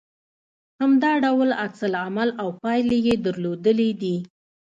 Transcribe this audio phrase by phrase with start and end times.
[0.81, 4.15] همدا ډول عکس العمل او پايلې يې درلودلې دي